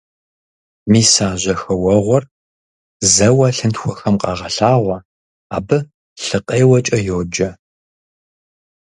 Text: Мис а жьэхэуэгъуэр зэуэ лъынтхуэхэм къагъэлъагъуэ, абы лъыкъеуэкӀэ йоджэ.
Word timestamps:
Мис 0.91 1.13
а 1.27 1.29
жьэхэуэгъуэр 1.41 2.23
зэуэ 3.13 3.47
лъынтхуэхэм 3.57 4.15
къагъэлъагъуэ, 4.21 4.97
абы 5.55 5.77
лъыкъеуэкӀэ 6.25 6.99
йоджэ. 7.07 7.49